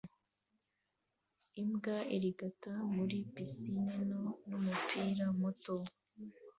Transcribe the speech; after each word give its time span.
Imbwa 1.61 1.95
irigata 2.15 2.71
muri 2.95 3.17
pisine 3.33 3.83
nto 4.05 4.21
n'umupira 4.47 5.25
muto 5.39 5.75